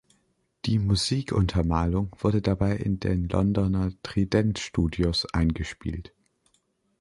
Die 0.65 0.79
Musikuntermalung 0.79 2.15
wurde 2.17 2.41
dabei 2.41 2.75
in 2.75 2.99
den 2.99 3.29
Londoner 3.29 3.91
Trident-Studios 4.01 5.27
eingespielt. 5.31 6.15